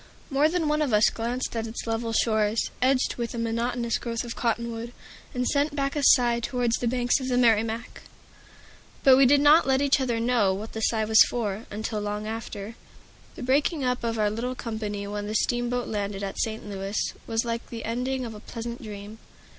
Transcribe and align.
More 0.31 0.49
than 0.49 0.67
one 0.67 0.81
of 0.81 0.93
us 0.93 1.11
glanced 1.11 1.55
at 1.55 1.67
its 1.67 1.85
level 1.85 2.11
shores, 2.11 2.71
edged 2.81 3.17
with 3.17 3.35
a 3.35 3.37
monotonous 3.37 3.99
growth 3.99 4.23
of 4.23 4.35
cottonwood, 4.35 4.93
and 5.31 5.45
sent 5.47 5.75
back 5.75 5.95
a 5.95 6.01
sigh 6.01 6.39
towards 6.39 6.77
the 6.77 6.87
banks 6.87 7.19
of 7.19 7.27
the 7.27 7.37
Merrimack. 7.37 8.01
But 9.03 9.15
we 9.15 9.27
did 9.27 9.41
not 9.41 9.67
let 9.67 9.79
each 9.79 9.99
other 10.01 10.19
know 10.19 10.55
what 10.55 10.73
the 10.73 10.81
sigh 10.81 11.05
was 11.05 11.21
for, 11.29 11.67
until 11.69 12.01
long 12.01 12.25
after. 12.25 12.73
The 13.35 13.43
breaking 13.43 13.83
up 13.83 14.03
of 14.03 14.17
our 14.17 14.31
little 14.31 14.55
company 14.55 15.05
when 15.05 15.27
the 15.27 15.35
steamboat 15.35 15.87
landed 15.87 16.23
at 16.23 16.39
Saint 16.39 16.67
Louis 16.67 16.97
was 17.27 17.45
like 17.45 17.67
the 17.69 17.85
ending 17.85 18.25
of 18.25 18.33
a 18.33 18.39
pleasant 18.39 18.81
dream. 18.81 19.19